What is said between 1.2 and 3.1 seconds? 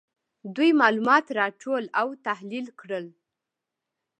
راټول او تحلیل کړل.